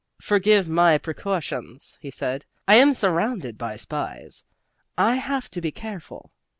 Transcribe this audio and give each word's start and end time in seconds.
"Forgive 0.19 0.67
my 0.67 0.97
precautions," 0.97 1.99
he 2.01 2.09
said. 2.09 2.45
"I 2.67 2.73
am 2.73 2.91
surrounded 2.91 3.55
by 3.55 3.75
spies. 3.75 4.43
I 4.97 5.17
have 5.17 5.51
to 5.51 5.61
be 5.61 5.71
careful. 5.71 6.31